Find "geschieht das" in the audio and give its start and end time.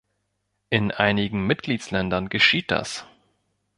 2.29-3.05